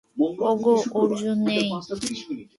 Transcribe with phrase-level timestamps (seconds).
[0.49, 1.67] ওগো, অর্জুন নেই!